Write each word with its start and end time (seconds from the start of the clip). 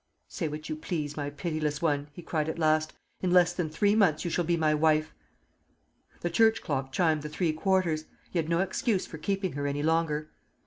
"Say 0.27 0.47
what 0.47 0.67
you 0.67 0.75
please, 0.75 1.15
my 1.15 1.29
pitiless 1.29 1.79
one," 1.79 2.07
he 2.11 2.23
cried 2.23 2.49
at 2.49 2.57
last; 2.57 2.91
"in 3.21 3.29
less 3.29 3.53
than 3.53 3.69
three 3.69 3.93
months 3.93 4.25
you 4.25 4.31
shall 4.31 4.43
be 4.43 4.57
my 4.57 4.73
wife!" 4.73 5.13
The 6.21 6.31
church 6.31 6.63
clock 6.63 6.91
chimed 6.91 7.21
the 7.21 7.29
three 7.29 7.53
quarters. 7.53 8.05
He 8.31 8.39
had 8.39 8.49
no 8.49 8.61
excuse 8.61 9.05
for 9.05 9.19
keeping 9.19 9.51
her 9.51 9.67
any 9.67 9.83
longer. 9.83 10.31